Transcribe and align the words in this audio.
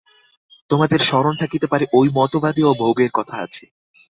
তোমাদের 0.69 0.99
স্মরণ 1.01 1.33
থাকিতে 1.35 1.67
পারে, 1.67 1.85
ঐ 1.93 2.09
মতবাদেও 2.13 2.71
ভোগের 2.73 3.11
কথা 3.13 3.35
আছে। 3.37 3.63